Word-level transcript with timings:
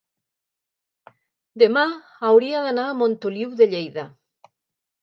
demà 1.65 1.83
hauria 2.31 2.65
d'anar 2.69 2.87
a 2.87 2.97
Montoliu 3.05 3.57
de 3.63 3.71
Lleida. 3.77 4.09